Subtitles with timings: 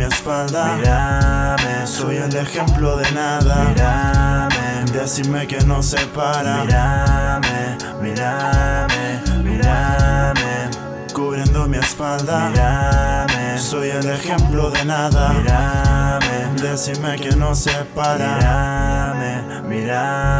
[0.00, 0.76] mi espalda.
[0.76, 3.68] Mírame, soy el ejemplo de nada.
[3.68, 6.64] Mírame, decime que no se para.
[6.64, 10.70] Mírame, mírame, mírame,
[11.12, 12.48] cubriendo mi espalda.
[12.50, 15.30] Mírame, soy el ejemplo de nada.
[15.30, 18.36] Mírame, decime que no se para.
[18.36, 20.39] Mírame, mírame.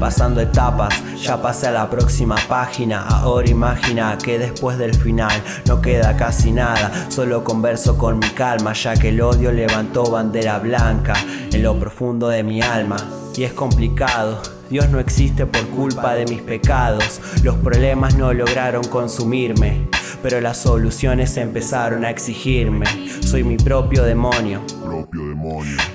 [0.00, 3.02] Pasando etapas, ya pasé a la próxima página.
[3.02, 6.90] Ahora imagina que después del final no queda casi nada.
[7.08, 11.14] Solo converso con mi calma, ya que el odio levantó bandera blanca
[11.52, 12.96] en lo profundo de mi alma.
[13.36, 14.40] Y es complicado.
[14.70, 17.20] Dios no existe por culpa de mis pecados.
[17.42, 19.88] Los problemas no lograron consumirme,
[20.22, 22.86] pero las soluciones empezaron a exigirme.
[23.22, 24.62] Soy mi propio demonio.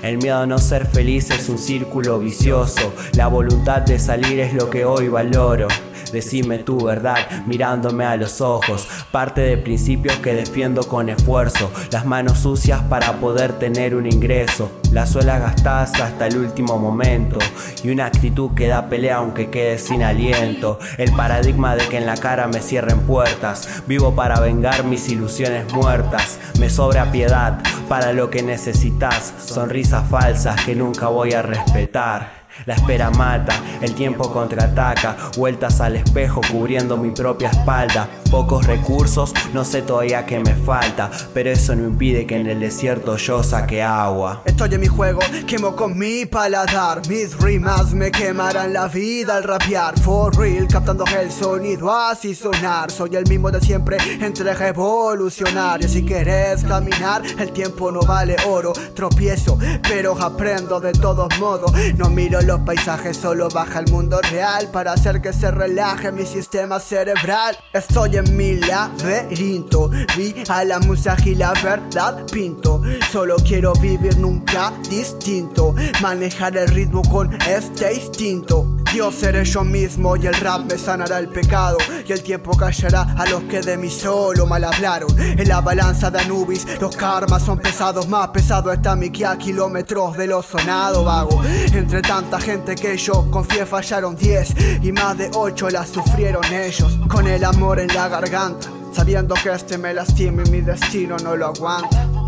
[0.02, 2.92] El miedo a no ser feliz es un círculo vicioso.
[3.14, 5.66] La voluntad de salir es lo que hoy valoro.
[6.12, 7.16] Decime tu verdad
[7.46, 8.88] mirándome a los ojos.
[9.12, 11.70] Parte de principios que defiendo con esfuerzo.
[11.90, 14.70] Las manos sucias para poder tener un ingreso.
[14.92, 17.38] Las suelas gastadas hasta el último momento.
[17.82, 20.78] Y una actitud que da pelea aunque quede sin aliento.
[20.98, 23.82] El paradigma de que en la cara me cierren puertas.
[23.86, 26.38] Vivo para vengar mis ilusiones muertas.
[26.58, 29.32] Me sobra piedad para lo que necesitas.
[29.38, 32.39] Sonrisas falsas que nunca voy a respetar.
[32.66, 38.08] La espera mata, el tiempo contraataca, vueltas al espejo cubriendo mi propia espalda.
[38.30, 42.60] Pocos recursos, no sé todavía qué me falta, pero eso no impide que en el
[42.60, 44.42] desierto yo saque agua.
[44.44, 47.02] Estoy en mi juego, quemo con mi paladar.
[47.08, 49.98] Mis rimas me quemarán la vida al rapear.
[49.98, 52.90] For real, captando el sonido así sonar.
[52.90, 55.90] Soy el mismo de siempre, entre revolucionarios.
[55.90, 58.72] Si quieres caminar, el tiempo no vale oro.
[58.94, 61.72] Tropiezo, pero aprendo de todos modos.
[61.96, 66.24] No miro los paisajes, solo baja el mundo real para hacer que se relaje mi
[66.24, 67.56] sistema cerebral.
[67.72, 72.79] Estoy en mi laberinto, vi a la musa y la verdad pinto.
[73.10, 78.76] Solo quiero vivir nunca distinto, manejar el ritmo con este instinto.
[78.92, 83.02] Dios seré yo mismo y el rap me sanará el pecado y el tiempo callará
[83.16, 85.08] a los que de mí solo mal hablaron.
[85.18, 89.38] En la balanza de Anubis los karmas son pesados, más pesado está mi que a
[89.38, 91.40] kilómetros de lo sonado vago.
[91.72, 96.98] Entre tanta gente que yo confié fallaron 10 y más de 8 las sufrieron ellos.
[97.08, 101.36] Con el amor en la garganta, sabiendo que este me lastima y mi destino no
[101.36, 102.19] lo aguanta.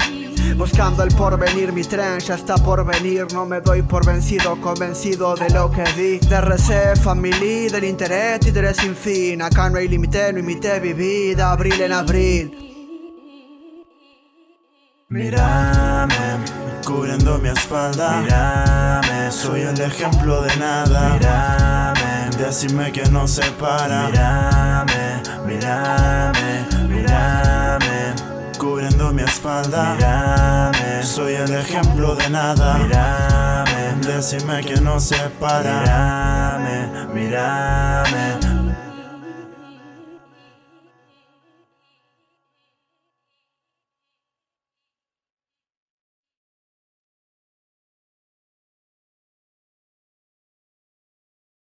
[0.56, 3.26] Buscando el porvenir, mi tren ya está por venir.
[3.32, 6.18] No me doy por vencido, convencido de lo que di.
[6.18, 9.42] DRC, family, del interés del sin fin.
[9.42, 11.50] Acá no hay límite, no imité mi vida.
[11.52, 12.72] Abril en abril.
[15.08, 16.14] Mírame,
[16.86, 18.22] cubriendo mi espalda.
[18.22, 21.14] Mírame, soy el ejemplo de nada.
[21.14, 24.06] Mírame, decime que no se para.
[24.06, 28.14] Mírame, mírame, mírame,
[28.58, 29.96] cubriendo mi espalda.
[31.54, 32.78] Ejemplo de nada.
[32.78, 35.80] Mírame, decime que no se para.
[35.80, 38.31] Mírame, mírame.